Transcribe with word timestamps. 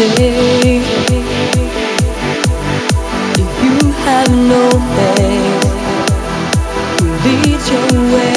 say 0.00 0.76
you 3.62 3.92
have 4.06 4.30
no 4.30 4.70
faith 4.96 5.64
who 6.96 7.06
leads 7.24 7.66
your 7.70 7.92
way. 8.14 8.29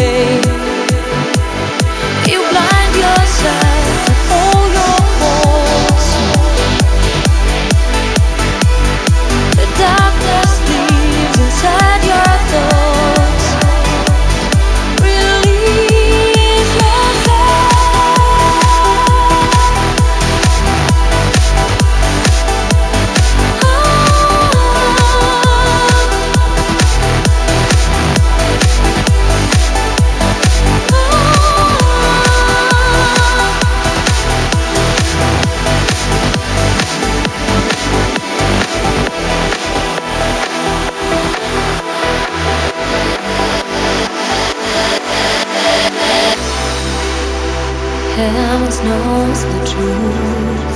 Heavens 48.16 48.78
knows 48.83 49.39
the 49.44 49.61
truth. 49.73 50.73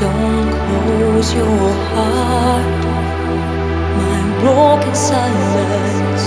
Don't 0.00 0.50
close 0.50 1.32
your 1.32 1.70
heart, 1.92 2.82
my 3.96 4.20
broken 4.40 4.94
silence. 4.94 6.26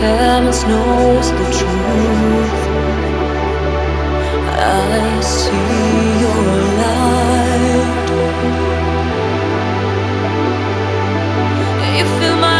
Heavens 0.00 0.60
knows 0.64 1.26
the 1.38 1.46
truth. 1.58 2.60
I 4.48 5.20
see 5.20 6.20
your 6.24 6.46
light. 6.80 7.94
You 11.98 12.04
fill 12.18 12.36
my 12.38 12.53